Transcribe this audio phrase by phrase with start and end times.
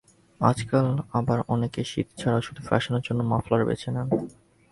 [0.41, 0.87] আজকাল
[1.13, 4.07] আবার অনেকে শীত ছাড়াও শুধু ফ্যাশনের জন্য মাফলার বেছে নেন।